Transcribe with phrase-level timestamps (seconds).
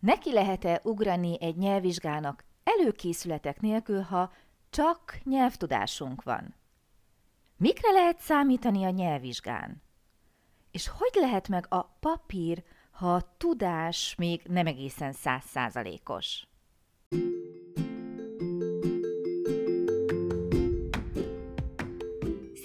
[0.00, 4.32] Neki lehet-e ugrani egy nyelvvizsgának előkészületek nélkül, ha
[4.70, 6.54] csak nyelvtudásunk van?
[7.56, 9.82] Mikre lehet számítani a nyelvvizsgán?
[10.70, 16.47] És hogy lehet meg a papír, ha a tudás még nem egészen százszázalékos?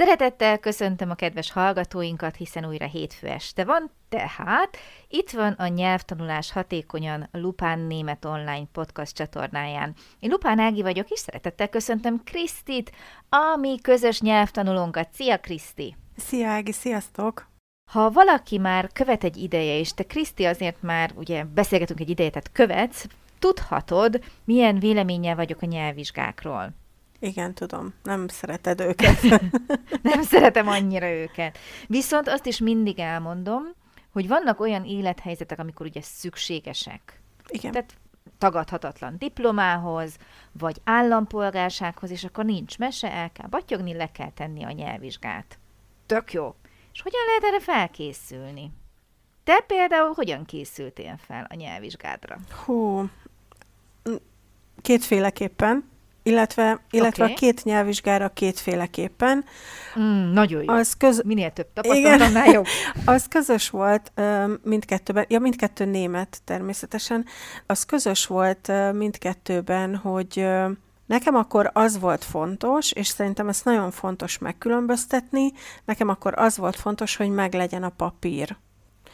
[0.00, 4.76] Szeretettel köszöntöm a kedves hallgatóinkat, hiszen újra hétfő este van, tehát
[5.08, 9.94] itt van a Nyelvtanulás Hatékonyan Lupán Német Online podcast csatornáján.
[10.18, 12.92] Én Lupán Ági vagyok, és szeretettel köszöntöm Krisztit,
[13.28, 15.08] a mi közös nyelvtanulónkat.
[15.12, 15.96] Szia Kriszti!
[16.16, 17.48] Szia Ági, sziasztok!
[17.90, 22.30] Ha valaki már követ egy ideje, és te Kriszti azért már ugye beszélgetünk egy ideje,
[22.30, 23.06] tehát követsz,
[23.38, 26.72] tudhatod, milyen véleménnyel vagyok a nyelvvizsgákról.
[27.20, 27.94] Igen, tudom.
[28.02, 29.20] Nem szereted őket.
[30.02, 31.58] nem szeretem annyira őket.
[31.86, 33.62] Viszont azt is mindig elmondom,
[34.12, 37.20] hogy vannak olyan élethelyzetek, amikor ugye szükségesek.
[37.48, 37.72] Igen.
[37.72, 37.94] Tehát
[38.38, 40.16] tagadhatatlan diplomához,
[40.52, 45.58] vagy állampolgársághoz, és akkor nincs mese, el kell batyogni, le kell tenni a nyelvvizsgát.
[46.06, 46.54] Tök jó.
[46.92, 48.70] És hogyan lehet erre felkészülni?
[49.44, 52.38] Te például hogyan készültél fel a nyelvvizsgádra?
[52.64, 53.08] Hú,
[54.82, 55.89] kétféleképpen
[56.22, 57.34] illetve, illetve okay.
[57.34, 59.44] a két nyelvvizsgára kétféleképpen.
[59.98, 60.74] Mm, nagyon jó.
[60.74, 61.22] Az köz...
[61.24, 62.66] Minél több tapasztalatnál jobb.
[63.04, 64.12] az közös volt
[64.62, 67.26] mindkettőben, ja mindkettő német természetesen,
[67.66, 70.46] az közös volt mindkettőben, hogy
[71.06, 75.52] Nekem akkor az volt fontos, és szerintem ez nagyon fontos megkülönböztetni,
[75.84, 78.56] nekem akkor az volt fontos, hogy meglegyen a papír.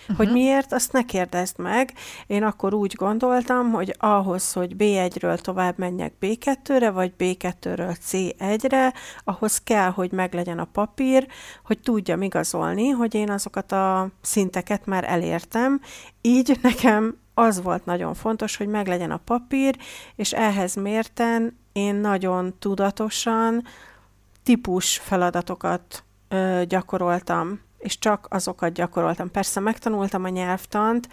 [0.01, 0.17] Uh-huh.
[0.17, 1.93] Hogy miért, azt ne kérdezd meg.
[2.27, 8.93] Én akkor úgy gondoltam, hogy ahhoz, hogy B1-ről tovább menjek B2-re, vagy B2-ről C1-re,
[9.25, 11.27] ahhoz kell, hogy meglegyen a papír,
[11.65, 15.81] hogy tudjam igazolni, hogy én azokat a szinteket már elértem.
[16.21, 19.77] Így nekem az volt nagyon fontos, hogy meglegyen a papír,
[20.15, 23.65] és ehhez mérten én nagyon tudatosan
[24.43, 29.31] típus feladatokat ö, gyakoroltam és csak azokat gyakoroltam.
[29.31, 31.09] Persze megtanultam a nyelvtant,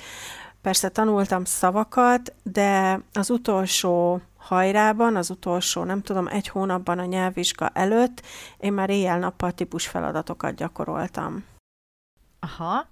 [0.62, 7.70] persze tanultam szavakat, de az utolsó hajrában, az utolsó, nem tudom, egy hónapban a nyelvvizsga
[7.70, 8.22] előtt
[8.58, 11.46] én már éjjel-nappal típus feladatokat gyakoroltam.
[12.40, 12.88] Aha.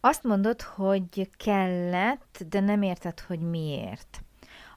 [0.00, 4.22] Azt mondod, hogy kellett, de nem érted, hogy miért.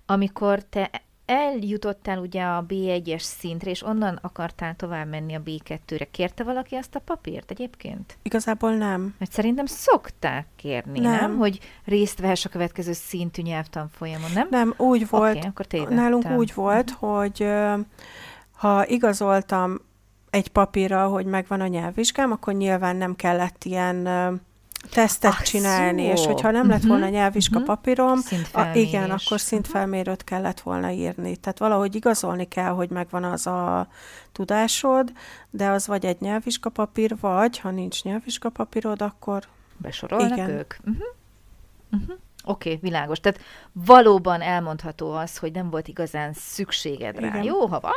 [0.05, 0.89] Amikor te
[1.27, 6.05] eljutottál ugye a B1-es szintre, és onnan akartál tovább menni a B2-re.
[6.11, 8.17] Kérte valaki azt a papírt egyébként?
[8.21, 9.15] Igazából nem.
[9.19, 11.11] Mert szerintem szokták kérni, nem?
[11.11, 11.37] nem?
[11.37, 14.47] Hogy részt vehess a következő szintű nyelvtanfolyamon, nem?
[14.49, 15.37] Nem, úgy volt.
[15.37, 17.17] Okay, akkor nálunk úgy volt, uh-huh.
[17.17, 17.47] hogy
[18.57, 19.81] ha igazoltam
[20.29, 24.07] egy papírra, hogy megvan a nyelvvizsgám, akkor nyilván nem kellett ilyen
[24.89, 26.11] tesztet Ach, csinálni, szó.
[26.11, 27.75] és hogyha nem lett volna uh-huh, nyelvvizsga uh-huh.
[27.75, 28.19] papírom,
[28.53, 31.35] a, igen, akkor szintfelmérőt kellett volna írni.
[31.35, 33.87] Tehát valahogy igazolni kell, hogy megvan az a
[34.31, 35.11] tudásod,
[35.49, 39.43] de az vagy egy nyelvvizsga papír, vagy ha nincs nyelvvizsga papírod, akkor
[39.77, 40.49] besorolnak igen.
[40.49, 40.75] ők.
[40.79, 41.05] Uh-huh.
[41.91, 42.17] Uh-huh.
[42.43, 43.19] Oké, okay, világos.
[43.19, 43.39] Tehát
[43.71, 47.27] valóban elmondható az, hogy nem volt igazán szükséged rá.
[47.27, 47.43] Igen.
[47.43, 47.91] Jó, ha van,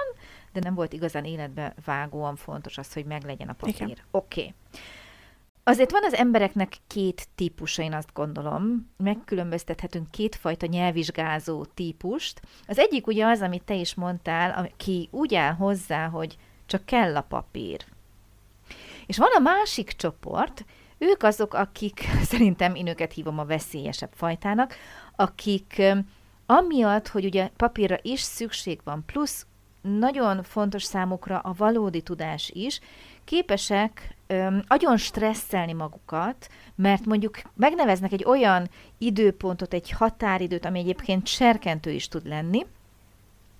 [0.52, 3.74] de nem volt igazán életbe vágóan fontos az, hogy meglegyen a papír.
[4.10, 4.40] Oké.
[4.40, 4.54] Okay.
[5.70, 8.91] Azért van az embereknek két típusa, én azt gondolom.
[8.97, 12.41] Megkülönböztethetünk kétfajta nyelvvizsgázó típust.
[12.66, 16.36] Az egyik ugye az, amit te is mondtál, aki úgy áll hozzá, hogy
[16.66, 17.84] csak kell a papír.
[19.06, 20.64] És van a másik csoport,
[20.98, 22.00] ők azok, akik,
[22.31, 24.75] szerintem én őket hívom a veszélyesebb fajtának,
[25.16, 25.82] akik
[26.47, 29.46] amiatt, hogy ugye papírra is szükség van, plusz
[29.81, 32.81] nagyon fontos számukra a valódi tudás is,
[33.25, 38.69] képesek öm, agyon stresszelni magukat, mert mondjuk megneveznek egy olyan
[38.99, 42.67] időpontot, egy határidőt, ami egyébként serkentő is tud lenni,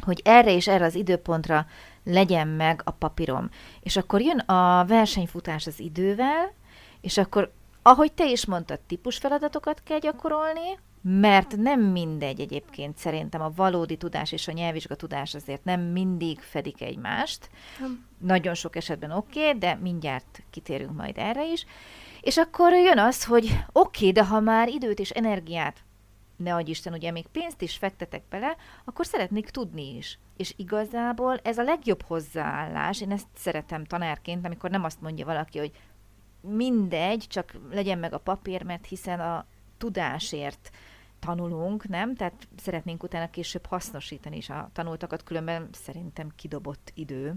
[0.01, 1.67] hogy erre és erre az időpontra
[2.05, 3.51] legyen meg a papírom.
[3.81, 6.53] És akkor jön a versenyfutás az idővel,
[7.01, 7.53] és akkor,
[7.83, 14.33] ahogy te is mondtad, típusfeladatokat kell gyakorolni, mert nem mindegy egyébként szerintem a valódi tudás
[14.33, 17.51] és a nyelvvizsga tudás azért nem mindig fedik egymást.
[17.81, 18.07] Nem.
[18.19, 21.65] Nagyon sok esetben oké, okay, de mindjárt kitérünk majd erre is.
[22.21, 25.85] És akkor jön az, hogy oké, okay, de ha már időt és energiát
[26.37, 30.19] ne adj Isten, ugye még pénzt is fektetek bele, akkor szeretnék tudni is.
[30.37, 35.59] És igazából ez a legjobb hozzáállás, én ezt szeretem tanárként, amikor nem azt mondja valaki,
[35.59, 35.73] hogy
[36.41, 39.47] mindegy, csak legyen meg a papír, mert hiszen a
[39.79, 40.71] tudásért
[41.21, 42.15] tanulunk, nem?
[42.15, 47.35] Tehát szeretnénk utána később hasznosítani is a tanultakat, különben szerintem kidobott idő,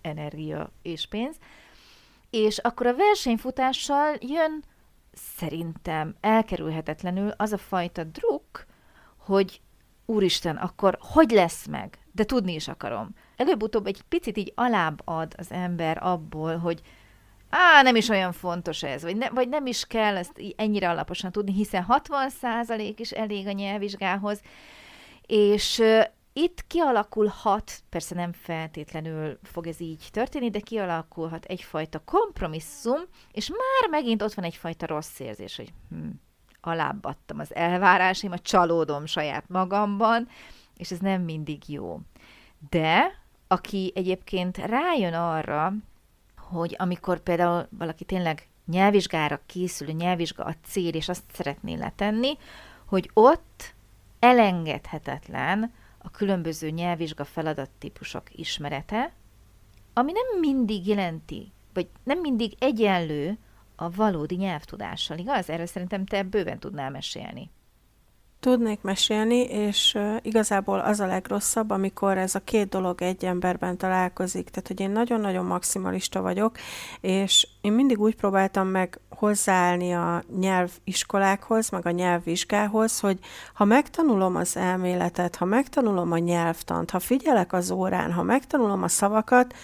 [0.00, 1.36] energia és pénz.
[2.30, 4.64] És akkor a versenyfutással jön
[5.12, 8.66] szerintem elkerülhetetlenül az a fajta druk,
[9.16, 9.60] hogy
[10.06, 11.98] úristen, akkor hogy lesz meg?
[12.12, 13.14] De tudni is akarom.
[13.36, 16.82] Előbb-utóbb egy picit így alább ad az ember abból, hogy
[17.54, 21.32] á, nem is olyan fontos ez, vagy, ne, vagy nem is kell ezt ennyire alaposan
[21.32, 24.40] tudni, hiszen 60% is elég a nyelvvizsgához,
[25.26, 25.82] és
[26.32, 33.00] itt kialakulhat, persze nem feltétlenül fog ez így történni, de kialakulhat egyfajta kompromisszum,
[33.32, 36.08] és már megint ott van egyfajta rossz érzés, hogy hm,
[36.60, 40.28] alábbadtam az elvárásaim, a csalódom saját magamban,
[40.76, 42.00] és ez nem mindig jó.
[42.70, 45.72] De aki egyébként rájön arra,
[46.48, 52.38] hogy amikor például valaki tényleg nyelvvizsgára készül, a nyelvvizsga a cél, és azt szeretné letenni,
[52.86, 53.74] hogy ott
[54.18, 59.12] elengedhetetlen a különböző nyelvvizsga feladattípusok ismerete,
[59.92, 63.38] ami nem mindig jelenti, vagy nem mindig egyenlő
[63.76, 65.50] a valódi nyelvtudással, igaz?
[65.50, 67.50] Erről szerintem te bőven tudnál mesélni.
[68.44, 74.48] Tudnék mesélni, és igazából az a legrosszabb, amikor ez a két dolog egy emberben találkozik.
[74.48, 76.56] Tehát, hogy én nagyon-nagyon maximalista vagyok,
[77.00, 83.18] és én mindig úgy próbáltam meg hozzáállni a nyelviskolákhoz, meg a nyelvvizsgához, hogy
[83.54, 88.88] ha megtanulom az elméletet, ha megtanulom a nyelvtant, ha figyelek az órán, ha megtanulom a
[88.88, 89.54] szavakat,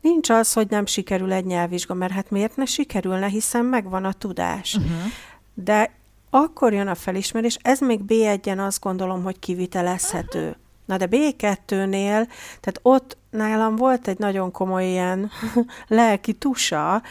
[0.00, 4.12] nincs az, hogy nem sikerül egy nyelvvizsga, mert hát miért ne sikerülne, hiszen megvan a
[4.12, 4.74] tudás.
[4.74, 4.90] Uh-huh.
[5.54, 5.90] De
[6.36, 10.56] akkor jön a felismerés, ez még B1-en azt gondolom, hogy kivitelezhető.
[10.84, 12.28] Na de B2-nél,
[12.60, 15.30] tehát ott nálam volt egy nagyon komoly ilyen
[15.88, 17.02] lelki tusa,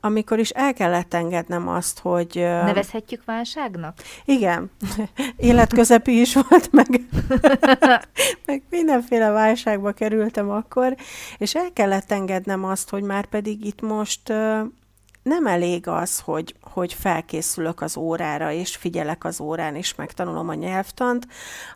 [0.00, 2.34] amikor is el kellett engednem azt, hogy...
[2.34, 3.98] Nevezhetjük válságnak?
[4.24, 4.70] Igen.
[5.36, 6.86] Életközepi is volt, meg,
[8.46, 10.96] meg mindenféle válságba kerültem akkor,
[11.38, 14.32] és el kellett engednem azt, hogy már pedig itt most
[15.22, 20.54] nem elég az, hogy, hogy felkészülök az órára, és figyelek az órán, és megtanulom a
[20.54, 21.26] nyelvtant,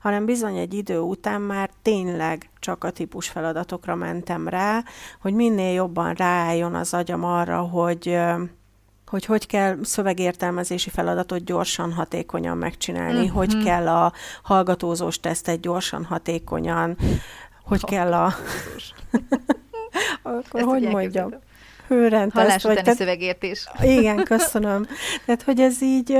[0.01, 4.85] hanem bizony egy idő után már tényleg csak a típus feladatokra mentem rá,
[5.21, 8.19] hogy minél jobban ráálljon az agyam arra, hogy
[9.07, 13.35] hogy hogy kell szövegértelmezési feladatot gyorsan, hatékonyan megcsinálni, mm-hmm.
[13.35, 14.13] hogy kell a
[14.43, 16.97] hallgatózós tesztet gyorsan, hatékonyan,
[17.65, 18.25] hogy kell a...
[20.23, 21.35] Akkor Ezt hogy mondjam?
[21.95, 22.47] Hőrendteszt.
[22.47, 23.67] Hallás vagy, utáni szövegértés.
[23.83, 24.87] Igen, köszönöm.
[25.25, 26.19] Tehát, hogy ez így,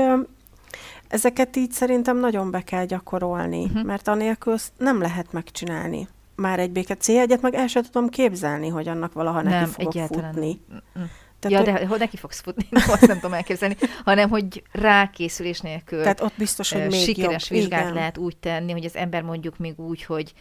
[1.07, 3.83] ezeket így szerintem nagyon be kell gyakorolni, uh-huh.
[3.83, 6.07] mert anélkül nem lehet megcsinálni.
[6.35, 7.07] Már egy béke c
[7.41, 10.33] meg el sem tudom képzelni, hogy annak valaha nem, neki fogok egyáltalán.
[10.33, 10.61] futni.
[10.93, 11.11] Nem.
[11.39, 11.81] Tehát, ja, hogy...
[11.81, 16.33] de hogy neki fogsz futni, azt nem tudom elképzelni, hanem hogy rákészülés nélkül Tehát ott
[16.37, 17.59] biztos, hogy még sikeres jobb.
[17.59, 17.93] vizsgát Igen.
[17.93, 20.33] lehet úgy tenni, hogy az ember mondjuk még úgy, hogy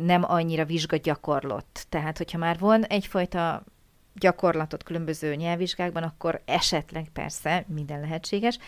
[0.00, 1.86] nem annyira vizsga gyakorlott.
[1.88, 3.64] Tehát, hogyha már van egyfajta
[4.20, 8.58] gyakorlatot különböző nyelvvizsgákban, akkor esetleg persze minden lehetséges,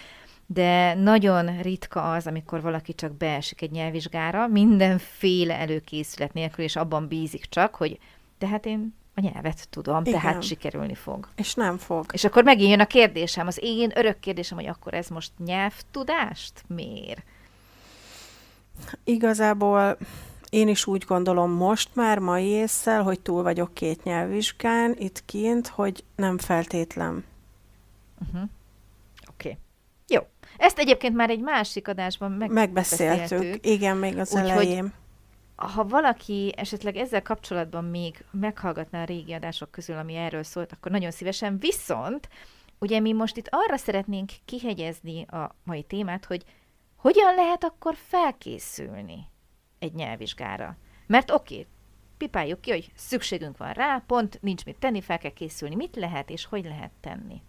[0.46, 7.09] de nagyon ritka az, amikor valaki csak beesik egy nyelvvizsgára, mindenféle előkészület nélkül, és abban
[7.09, 7.99] bízik csak, hogy
[8.38, 10.21] tehát én a nyelvet tudom, Igen.
[10.21, 11.28] tehát sikerülni fog.
[11.37, 12.06] És nem fog.
[12.12, 16.64] És akkor megint jön a kérdésem, az én örök kérdésem, hogy akkor ez most nyelvtudást
[16.66, 17.23] mér?
[19.04, 19.97] Igazából
[20.52, 25.66] én is úgy gondolom most már, mai észsel, hogy túl vagyok két nyelvvizsgán itt kint,
[25.66, 27.25] hogy nem feltétlen.
[28.21, 28.49] Uh-huh.
[29.30, 29.49] Oké.
[29.49, 29.59] Okay.
[30.09, 30.21] Jó.
[30.56, 33.66] Ezt egyébként már egy másik adásban meg- megbeszéltük.
[33.66, 34.92] Igen, még az Úgy, elején.
[35.56, 40.92] ha valaki esetleg ezzel kapcsolatban még meghallgatná a régi adások közül, ami erről szólt, akkor
[40.92, 41.59] nagyon szívesen.
[41.59, 42.28] Viszont,
[42.78, 46.44] ugye mi most itt arra szeretnénk kihegyezni a mai témát, hogy
[46.97, 49.30] hogyan lehet akkor felkészülni
[49.83, 50.77] egy nyelvvizsgára.
[51.07, 51.67] Mert oké, okay,
[52.17, 55.75] pipáljuk ki, hogy szükségünk van rá, pont nincs mit tenni, fel kell készülni.
[55.75, 57.43] Mit lehet és hogy lehet tenni?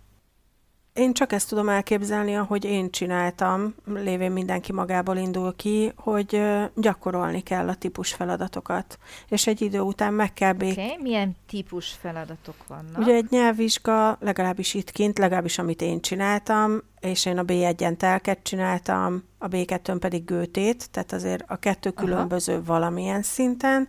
[0.93, 6.41] Én csak ezt tudom elképzelni, ahogy én csináltam, lévén mindenki magából indul ki, hogy
[6.75, 8.97] gyakorolni kell a típus feladatokat,
[9.27, 10.71] és egy idő után meg kell bék...
[10.71, 10.97] Okay.
[11.01, 12.97] Milyen típus feladatok vannak?
[12.97, 18.39] Ugye egy nyelvvizsga, legalábbis itt kint, legalábbis amit én csináltam, és én a B1-en telket
[18.43, 22.63] csináltam, a B2-n pedig gőtét, tehát azért a kettő különböző Aha.
[22.65, 23.87] valamilyen szinten.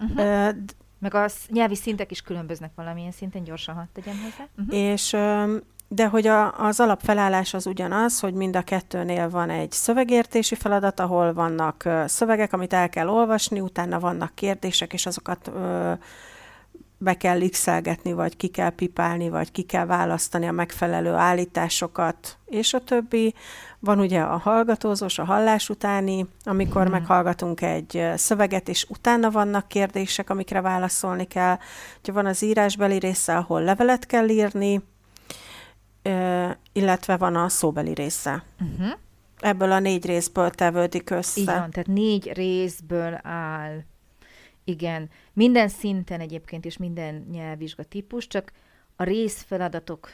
[0.00, 0.48] Uh-huh.
[0.98, 4.48] Meg a nyelvi szintek is különböznek valamilyen szinten, gyorsan hadd tegyem hozzá.
[4.58, 4.76] Uh-huh.
[4.78, 5.16] És
[5.92, 11.00] de hogy a, az alapfelállás az ugyanaz, hogy mind a kettőnél van egy szövegértési feladat,
[11.00, 15.92] ahol vannak ö, szövegek, amit el kell olvasni, utána vannak kérdések, és azokat ö,
[16.98, 17.66] be kell x
[18.02, 23.34] vagy ki kell pipálni, vagy ki kell választani a megfelelő állításokat, és a többi.
[23.78, 26.90] Van ugye a hallgatózós, a hallás utáni, amikor hmm.
[26.90, 31.58] meghallgatunk egy szöveget, és utána vannak kérdések, amikre válaszolni kell.
[32.02, 34.80] Ugye van az írásbeli része, ahol levelet kell írni,
[36.72, 38.44] illetve van a szóbeli része.
[38.60, 38.98] Uh-huh.
[39.38, 41.44] Ebből a négy részből tevődik össze.
[41.44, 43.84] Van, tehát négy részből áll.
[44.64, 48.52] Igen, minden szinten egyébként is minden nyelvvizsga típus, csak
[48.96, 50.12] a részfeladatok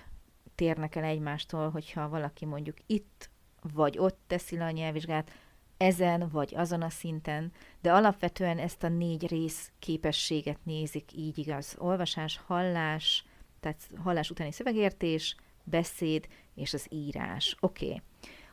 [0.54, 3.30] térnek el egymástól, hogyha valaki mondjuk itt
[3.72, 5.30] vagy ott teszi le a nyelvvizsgát,
[5.76, 11.74] ezen vagy azon a szinten, de alapvetően ezt a négy rész képességet nézik így igaz.
[11.78, 13.24] Olvasás, hallás,
[13.60, 17.56] tehát hallás utáni szövegértés, beszéd és az írás.
[17.60, 17.86] Oké.
[17.86, 18.02] Okay.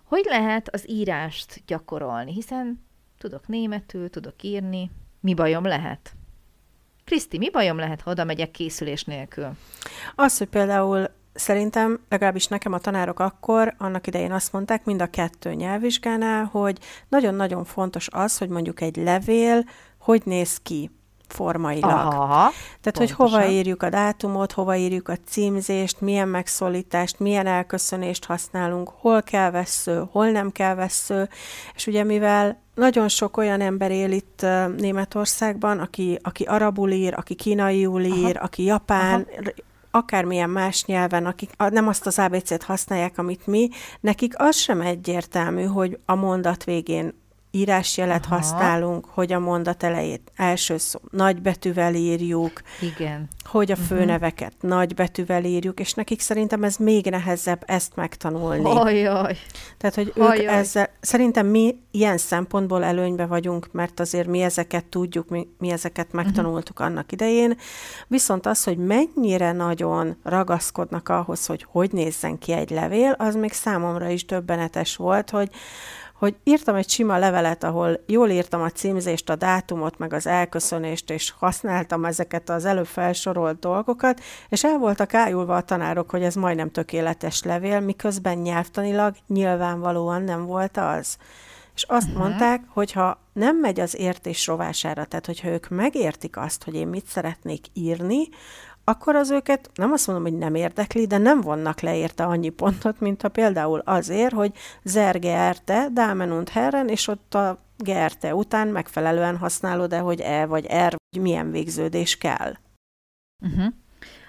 [0.03, 2.33] Hogy lehet az írást gyakorolni?
[2.33, 2.85] Hiszen
[3.17, 4.91] tudok németül, tudok írni.
[5.19, 6.13] Mi bajom lehet?
[7.03, 9.51] Kriszti, mi bajom lehet, ha oda megyek készülés nélkül?
[10.15, 15.09] Az, hogy például szerintem, legalábbis nekem a tanárok akkor, annak idején azt mondták, mind a
[15.09, 16.79] kettő nyelvvizsgánál, hogy
[17.09, 19.63] nagyon-nagyon fontos az, hogy mondjuk egy levél
[20.03, 20.91] hogy néz ki
[21.33, 21.89] formailag.
[21.89, 23.15] Aha, Tehát, pontosan.
[23.15, 29.21] hogy hova írjuk a dátumot, hova írjuk a címzést, milyen megszólítást, milyen elköszönést használunk, hol
[29.21, 31.29] kell vesző, hol nem kell vesző,
[31.75, 34.45] és ugye mivel nagyon sok olyan ember él itt
[34.77, 38.45] Németországban, aki, aki arabul ír, aki kínaiul ír, Aha.
[38.45, 39.51] aki japán, Aha
[39.95, 45.63] akármilyen más nyelven, akik nem azt az ABC-t használják, amit mi, nekik az sem egyértelmű,
[45.63, 47.13] hogy a mondat végén
[47.55, 48.35] írásjelet Aha.
[48.35, 53.27] használunk, hogy a mondat elejét első szó nagybetűvel írjuk, Igen.
[53.43, 53.83] hogy a mhm.
[53.83, 54.69] főneveket uh-huh.
[54.69, 58.63] nagybetűvel írjuk, és nekik szerintem ez még nehezebb ezt megtanulni.
[58.63, 59.37] Ajaj.
[59.77, 60.39] Tehát, hogy Ajaj.
[60.39, 65.69] ők ezzel, szerintem mi ilyen szempontból előnybe vagyunk, mert azért mi ezeket tudjuk, mi, mi
[65.71, 66.15] ezeket mhm.
[66.15, 66.93] megtanultuk uh-huh.
[66.93, 67.57] annak idején,
[68.07, 73.51] viszont az, hogy mennyire nagyon ragaszkodnak ahhoz, hogy hogy nézzen ki egy levél, az még
[73.51, 75.49] számomra is döbbenetes volt, hogy
[76.13, 81.09] hogy írtam egy sima levelet, ahol jól írtam a címzést, a dátumot, meg az elköszönést,
[81.09, 86.35] és használtam ezeket az előbb felsorolt dolgokat, és el voltak ájulva a tanárok, hogy ez
[86.35, 91.17] majdnem tökéletes levél, miközben nyelvtanilag nyilvánvalóan nem volt az.
[91.75, 92.21] És azt uh-huh.
[92.21, 96.87] mondták, hogy ha nem megy az értés rovására, tehát hogyha ők megértik azt, hogy én
[96.87, 98.27] mit szeretnék írni,
[98.83, 102.49] akkor az őket nem azt mondom, hogy nem érdekli, de nem vonnak le érte annyi
[102.49, 108.35] pontot, mint ha például azért, hogy zerge erte, damen und herren, és ott a gerte
[108.35, 112.53] után megfelelően használod-e, hogy e vagy er, vagy milyen végződés kell.
[113.41, 113.73] Uh-huh.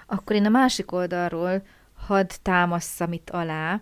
[0.05, 1.61] Akkor én a másik oldalról
[2.07, 3.81] hadd támasszam itt alá,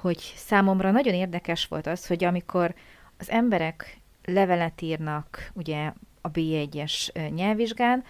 [0.00, 2.74] hogy számomra nagyon érdekes volt az, hogy amikor
[3.18, 8.04] az emberek levelet írnak ugye a B1-es nyelvvizsgán,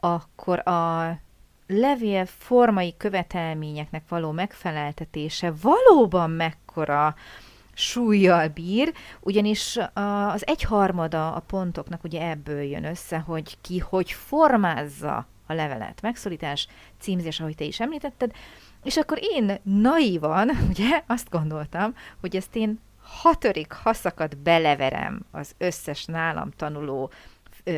[0.00, 1.18] akkor a
[1.68, 7.14] levél formai követelményeknek való megfeleltetése valóban mekkora
[7.74, 9.78] súlyjal bír, ugyanis
[10.32, 16.02] az egyharmada a pontoknak ugye ebből jön össze, hogy ki hogy formázza a levelet.
[16.02, 16.68] Megszólítás,
[17.00, 18.32] címzés, ahogy te is említetted,
[18.82, 26.04] és akkor én naivan, ugye, azt gondoltam, hogy ezt én hatodik haszakat beleverem az összes
[26.04, 27.10] nálam tanuló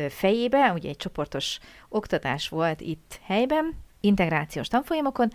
[0.09, 5.31] fejébe, ugye egy csoportos oktatás volt itt helyben, integrációs tanfolyamokon,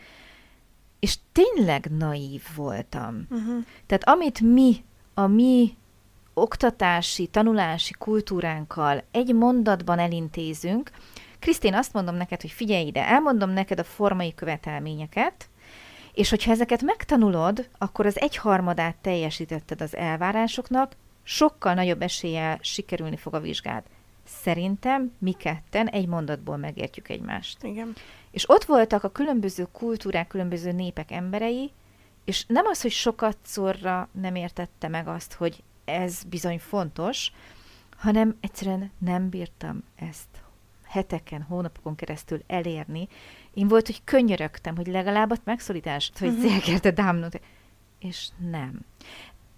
[1.00, 3.26] és tényleg naív voltam.
[3.30, 3.64] Uh-huh.
[3.86, 4.84] Tehát amit mi,
[5.14, 5.76] a mi
[6.34, 10.90] oktatási, tanulási kultúránkkal egy mondatban elintézünk,
[11.38, 15.48] Krisztin, azt mondom neked, hogy figyelj ide, elmondom neked a formai követelményeket,
[16.12, 23.34] és hogyha ezeket megtanulod, akkor az egyharmadát teljesítetted az elvárásoknak, sokkal nagyobb eséllyel sikerülni fog
[23.34, 23.82] a vizsgád.
[24.26, 27.62] Szerintem mi ketten egy mondatból megértjük egymást.
[27.62, 27.92] Igen.
[28.30, 31.70] És ott voltak a különböző kultúrák, különböző népek emberei,
[32.24, 37.32] és nem az, hogy sokat szorra nem értette meg azt, hogy ez bizony fontos,
[37.96, 40.28] hanem egyszerűen nem bírtam ezt
[40.84, 43.08] heteken, hónapokon keresztül elérni.
[43.54, 46.42] Én volt, hogy könyörögtem, hogy legalább ott megszólítást, hogy uh-huh.
[46.50, 47.40] Zélkerte dámnot.
[47.98, 48.80] És nem.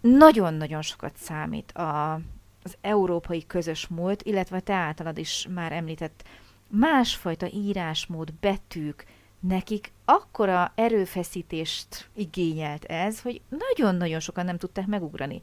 [0.00, 2.20] Nagyon-nagyon sokat számít a,
[2.68, 6.24] az európai közös múlt, illetve te általad is már említett
[6.68, 9.04] másfajta írásmód, betűk,
[9.40, 15.42] nekik akkora erőfeszítést igényelt ez, hogy nagyon-nagyon sokan nem tudták megugrani.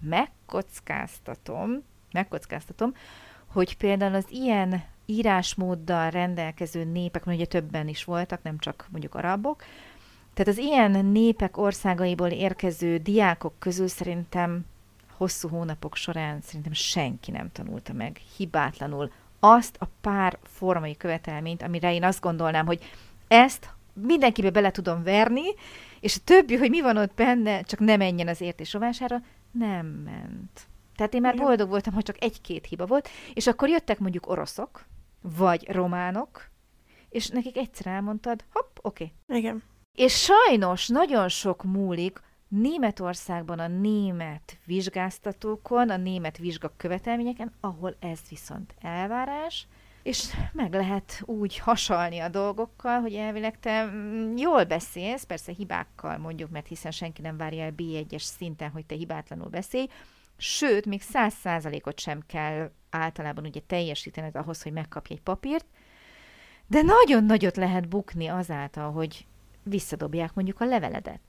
[0.00, 2.94] Megkockáztatom, megkockáztatom,
[3.46, 9.14] hogy például az ilyen írásmóddal rendelkező népek, mert ugye többen is voltak, nem csak mondjuk
[9.14, 9.62] arabok,
[10.34, 14.64] Tehát az ilyen népek országaiból érkező diákok közül szerintem
[15.20, 21.92] hosszú hónapok során szerintem senki nem tanulta meg hibátlanul azt a pár formai követelményt, amire
[21.92, 22.90] én azt gondolnám, hogy
[23.28, 25.42] ezt mindenkibe bele tudom verni,
[26.00, 29.86] és a többi, hogy mi van ott benne, csak ne menjen az értés rovására, nem
[29.86, 30.68] ment.
[30.96, 34.84] Tehát én már boldog voltam, hogy csak egy-két hiba volt, és akkor jöttek mondjuk oroszok,
[35.20, 36.50] vagy románok,
[37.08, 39.12] és nekik egyszer elmondtad, hopp, oké.
[39.28, 39.38] Okay.
[39.38, 39.62] Igen.
[39.94, 48.20] És sajnos nagyon sok múlik Németországban a német vizsgáztatókon, a német vizsga követelményeken, ahol ez
[48.28, 49.66] viszont elvárás,
[50.02, 56.18] és meg lehet úgy hasalni a dolgokkal, hogy elvileg te mm, jól beszélsz, persze hibákkal
[56.18, 59.86] mondjuk, mert hiszen senki nem várja el B1-es szinten, hogy te hibátlanul beszélj,
[60.36, 65.66] sőt, még száz százalékot sem kell általában ugye teljesítened ahhoz, hogy megkapj egy papírt,
[66.66, 69.26] de nagyon nagyot lehet bukni azáltal, hogy
[69.62, 71.20] visszadobják mondjuk a leveledet.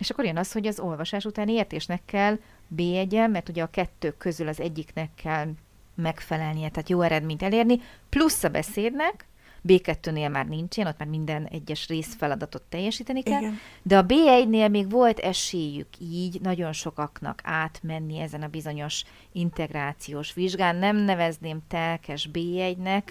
[0.00, 2.38] És akkor jön az, hogy az olvasás utáni értésnek kell
[2.68, 5.48] b mert ugye a kettő közül az egyiknek kell
[5.94, 9.28] megfelelnie, tehát jó eredményt elérni, plusz a beszédnek,
[9.68, 13.58] B2-nél már nincsen, ott már minden egyes részfeladatot teljesíteni kell, Igen.
[13.82, 20.76] de a B1-nél még volt esélyük így nagyon sokaknak átmenni ezen a bizonyos integrációs vizsgán.
[20.76, 23.02] Nem nevezném telkes B1-nek,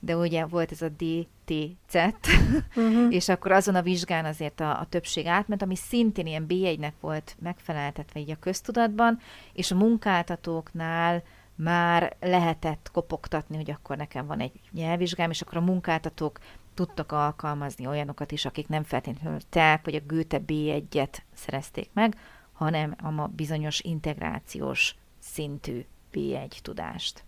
[0.00, 0.90] de ugye volt ez a
[1.52, 1.94] DTZ,
[2.76, 3.14] uh-huh.
[3.14, 7.36] és akkor azon a vizsgán azért a, a többség átment, ami szintén ilyen B1-nek volt
[7.42, 9.18] megfeleltetve így a köztudatban,
[9.52, 11.22] és a munkáltatóknál
[11.54, 16.38] már lehetett kopogtatni, hogy akkor nekem van egy nyelvvizsgám, és akkor a munkáltatók
[16.74, 22.16] tudtak alkalmazni olyanokat is, akik nem feltétlenül TELK vagy a Goethe B1-et szerezték meg,
[22.52, 27.24] hanem a bizonyos integrációs szintű B1 tudást.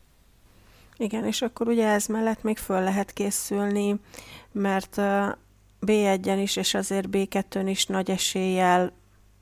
[0.97, 3.97] Igen, és akkor ugye ez mellett még föl lehet készülni,
[4.53, 5.01] mert
[5.87, 8.93] B1-en is, és azért B2-n is nagy eséllyel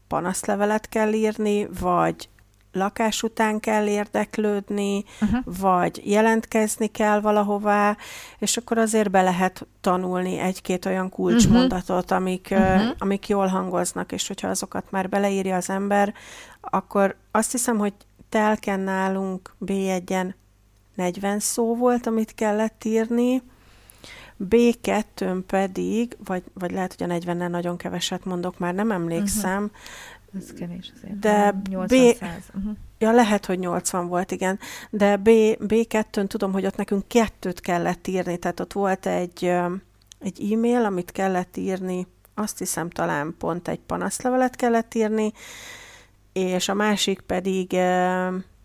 [0.09, 2.29] panaszlevelet kell írni, vagy
[2.73, 5.39] lakás után kell érdeklődni, uh-huh.
[5.61, 7.97] vagy jelentkezni kell valahová,
[8.39, 12.19] és akkor azért be lehet tanulni egy-két olyan kulcsmondatot, uh-huh.
[12.19, 12.91] amik, uh-huh.
[12.99, 16.15] amik jól hangoznak, és hogyha azokat már beleírja az ember,
[16.61, 17.93] akkor azt hiszem, hogy
[18.29, 20.35] telken nálunk B1-en
[20.95, 23.43] 40 szó volt, amit kellett írni,
[24.51, 29.71] B2-n pedig, vagy, vagy lehet, hogy a 40-nel nagyon keveset mondok, már nem emlékszem, uh-huh.
[30.39, 31.19] Ez kevés azért.
[31.19, 32.25] De 80 B...
[32.55, 32.77] Uh-huh.
[32.99, 34.59] Ja, lehet, hogy 80 volt, igen.
[34.91, 35.29] De B,
[35.67, 39.45] B2-n tudom, hogy ott nekünk kettőt kellett írni, tehát ott volt egy,
[40.19, 45.33] egy e-mail, amit kellett írni, azt hiszem talán pont egy panaszlevelet kellett írni,
[46.33, 47.73] és a másik pedig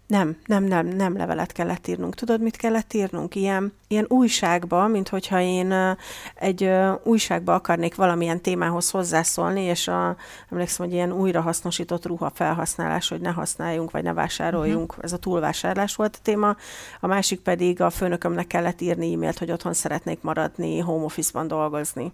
[0.08, 2.16] nem, nem, nem, nem levelet kellett írnunk.
[2.16, 3.36] Tudod, mit kellett írnunk?
[3.36, 5.98] Ilyen, ilyen újságba, mint hogyha én
[6.36, 6.70] egy
[7.04, 10.16] újságba akarnék valamilyen témához hozzászólni, és a,
[10.52, 14.90] emlékszem, hogy ilyen újrahasznosított ruha felhasználás, hogy ne használjunk, vagy ne vásároljunk.
[14.90, 15.04] Uh-huh.
[15.04, 16.56] Ez a túlvásárlás volt a téma.
[17.00, 22.12] A másik pedig a főnökömnek kellett írni e-mailt, hogy otthon szeretnék maradni, home office-ban dolgozni.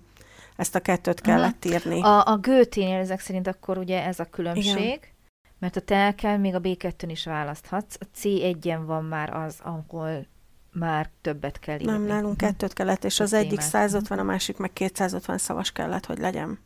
[0.55, 1.73] Ezt a kettőt kellett uh-huh.
[1.73, 2.01] írni.
[2.01, 4.75] A, a Gőténél ezek szerint akkor ugye ez a különbség.
[4.77, 5.11] Igen
[5.63, 7.95] mert a telkel még a B2-n is választhatsz.
[7.99, 10.27] A C1-en van már az, ahol
[10.71, 11.91] már többet kell írni.
[11.91, 12.45] Nem, nálunk hm.
[12.45, 16.49] kettőt kellett, és az egyik 150, a másik meg 250 szavas kellett, hogy legyen.
[16.49, 16.59] Oké,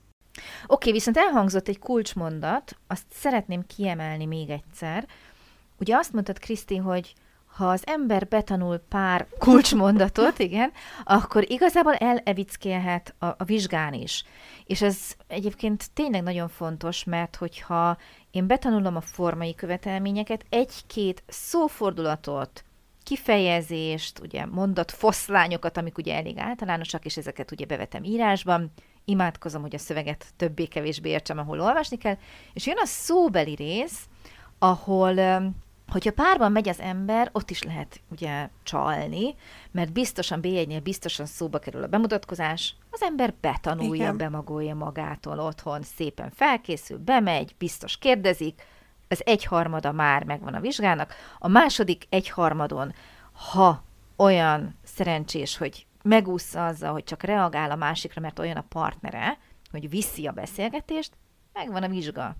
[0.67, 5.07] okay, viszont elhangzott egy kulcsmondat, azt szeretném kiemelni még egyszer.
[5.79, 7.13] Ugye azt mondtad, Kriszti, hogy
[7.57, 10.71] ha az ember betanul pár kulcsmondatot, igen,
[11.03, 14.23] akkor igazából elevickélhet a, a vizsgán is.
[14.65, 17.97] És ez egyébként tényleg nagyon fontos, mert hogyha
[18.31, 22.63] én betanulom a formai követelményeket, egy-két szófordulatot,
[23.03, 28.71] kifejezést, ugye mondat foszlányokat, amik ugye elég általánosak, és ezeket ugye bevetem írásban,
[29.05, 32.17] imádkozom, hogy a szöveget többé-kevésbé értsem, ahol olvasni kell,
[32.53, 34.07] és jön a szóbeli rész,
[34.59, 35.13] ahol
[35.91, 39.35] hogyha párban megy az ember, ott is lehet ugye csalni,
[39.71, 44.17] mert biztosan B1-nél biztosan szóba kerül a bemutatkozás, az ember betanulja, Igen.
[44.17, 48.61] bemagolja magától otthon, szépen felkészül, bemegy, biztos kérdezik,
[49.07, 52.93] az egyharmada már megvan a vizsgának, a második egyharmadon,
[53.51, 53.83] ha
[54.15, 59.37] olyan szerencsés, hogy megúszza azzal, hogy csak reagál a másikra, mert olyan a partnere,
[59.71, 61.11] hogy viszi a beszélgetést,
[61.53, 62.35] megvan a vizsga.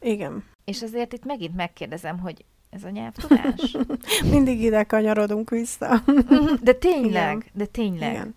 [0.00, 0.44] Igen.
[0.64, 3.76] És azért itt megint megkérdezem, hogy ez a nyelvtudás.
[4.32, 6.02] Mindig ide kanyarodunk vissza.
[6.62, 7.44] De tényleg, Igen.
[7.52, 8.12] de tényleg.
[8.12, 8.34] Igen.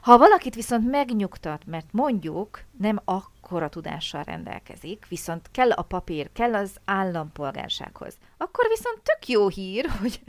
[0.00, 6.54] Ha valakit viszont megnyugtat, mert mondjuk nem akkora tudással rendelkezik, viszont kell a papír, kell
[6.54, 10.20] az állampolgársághoz, akkor viszont tök jó hír, hogy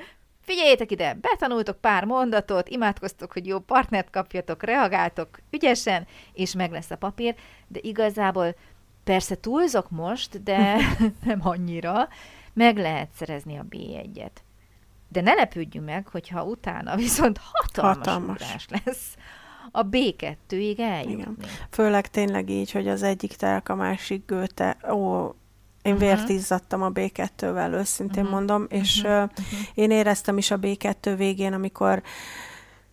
[0.41, 6.91] figyeljétek ide, betanultok pár mondatot, imádkoztok, hogy jó partnert kapjatok, reagáltok ügyesen, és meg lesz
[6.91, 7.35] a papír,
[7.67, 8.55] de igazából
[9.03, 10.77] persze túlzok most, de
[11.25, 12.07] nem annyira,
[12.57, 14.31] meg lehet szerezni a B1-et.
[15.09, 18.35] De ne lepődjünk meg, hogyha utána viszont hatalmas, hatalmas.
[18.35, 19.15] ugrás lesz
[19.71, 21.11] a B2-ig eljutni.
[21.11, 21.37] Igen.
[21.69, 25.25] Főleg tényleg így, hogy az egyik telk, a másik gőte, ó,
[25.81, 25.99] én uh-huh.
[25.99, 28.37] vért izzadtam a B2-vel, őszintén uh-huh.
[28.37, 29.23] mondom, és uh-huh.
[29.23, 29.29] Uh,
[29.73, 32.03] én éreztem is a B2 végén, amikor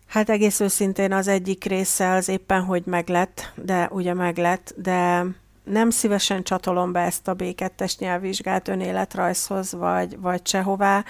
[0.07, 5.25] hát egész őszintén az egyik része az éppen, hogy meglett, de ugye meglett, de
[5.65, 11.05] nem szívesen csatolom be ezt a B2-es nyelvvizsgát önéletrajzhoz, vagy, vagy sehová.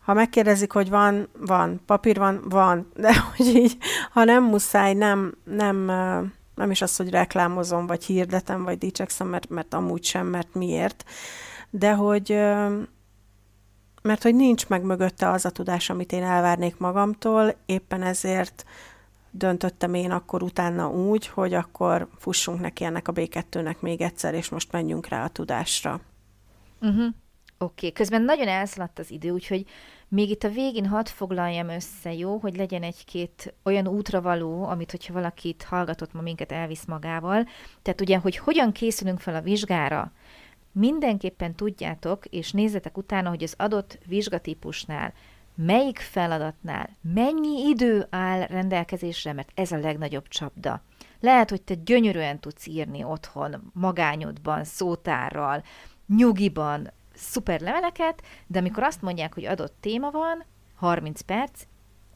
[0.00, 3.76] Ha megkérdezik, hogy van, van, papír van, van, de hogy így,
[4.12, 5.84] ha nem muszáj, nem, nem,
[6.54, 11.04] nem is az, hogy reklámozom, vagy hirdetem, vagy dicsekszem, mert, mert amúgy sem, mert miért,
[11.70, 12.38] de hogy
[14.02, 18.64] mert hogy nincs meg mögötte az a tudás, amit én elvárnék magamtól, éppen ezért
[19.36, 24.48] döntöttem én akkor utána úgy, hogy akkor fussunk neki ennek a B2-nek még egyszer, és
[24.48, 26.00] most menjünk rá a tudásra.
[26.80, 27.04] Uh-huh.
[27.04, 27.14] Oké,
[27.58, 27.92] okay.
[27.92, 29.66] közben nagyon elszaladt az idő, úgyhogy
[30.08, 34.90] még itt a végén hadd foglaljam össze, jó, hogy legyen egy-két olyan útra való, amit,
[34.90, 37.48] hogyha valakit hallgatott ma minket elvisz magával.
[37.82, 40.12] Tehát ugye, hogy hogyan készülünk fel a vizsgára,
[40.72, 45.12] mindenképpen tudjátok, és nézzetek utána, hogy az adott vizsgatípusnál
[45.54, 50.82] melyik feladatnál mennyi idő áll rendelkezésre, mert ez a legnagyobb csapda.
[51.20, 55.62] Lehet, hogy te gyönyörűen tudsz írni otthon, magányodban, szótárral,
[56.06, 61.62] nyugiban, szuper leveleket, de amikor azt mondják, hogy adott téma van, 30 perc,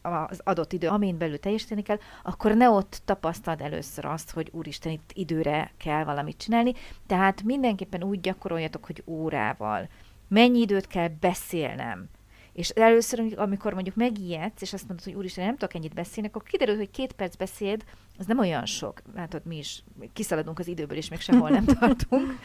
[0.02, 4.92] az adott idő, amin belül teljesíteni kell, akkor ne ott tapasztald először azt, hogy úristen,
[4.92, 6.72] itt időre kell valamit csinálni.
[7.06, 9.88] Tehát mindenképpen úgy gyakoroljatok, hogy órával.
[10.28, 12.08] Mennyi időt kell beszélnem?
[12.58, 16.42] És először, amikor mondjuk megijedsz, és azt mondod, hogy úristen, nem tudok ennyit beszélni, akkor
[16.42, 17.84] kiderül, hogy két perc beszéd,
[18.18, 19.02] az nem olyan sok.
[19.14, 22.38] Látod, mi is kiszaladunk az időből, és még sehol nem tartunk.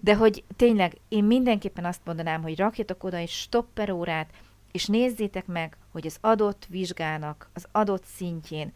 [0.00, 4.30] De hogy tényleg én mindenképpen azt mondanám, hogy rakjatok oda egy stopper órát,
[4.72, 8.72] és nézzétek meg, hogy az adott vizsgának, az adott szintjén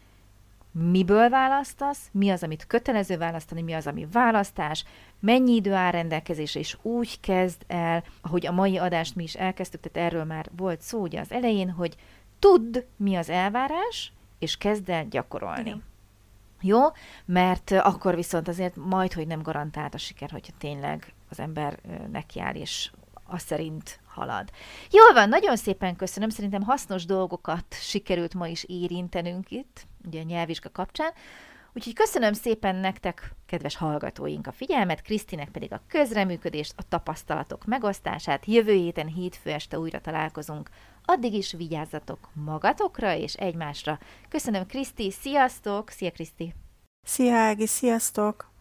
[0.71, 4.85] miből választasz, mi az, amit kötelező választani, mi az, ami választás,
[5.19, 9.81] mennyi idő áll rendelkezésre, és úgy kezd el, ahogy a mai adást mi is elkezdtük,
[9.81, 11.95] tehát erről már volt szó ugye az elején, hogy
[12.39, 15.61] tudd, mi az elvárás, és kezd el gyakorolni.
[15.61, 15.83] Igen.
[16.61, 16.81] Jó?
[17.25, 21.79] Mert akkor viszont azért majd, hogy nem garantált a siker, hogyha tényleg az ember
[22.11, 22.91] nekiáll, és
[23.23, 24.49] azt szerint halad.
[24.91, 30.23] Jól van, nagyon szépen köszönöm, szerintem hasznos dolgokat sikerült ma is érintenünk itt, ugye a
[30.23, 31.11] nyelvvizsga kapcsán.
[31.77, 38.45] Úgyhogy köszönöm szépen nektek, kedves hallgatóink, a figyelmet, Krisztinek pedig a közreműködést, a tapasztalatok megosztását.
[38.45, 40.69] Jövő héten hétfő este újra találkozunk.
[41.05, 43.99] Addig is vigyázzatok magatokra és egymásra.
[44.29, 45.89] Köszönöm, Kriszti, sziasztok!
[45.89, 46.53] Szia, Kriszti!
[47.05, 48.56] Szia, Ági, sziasztok!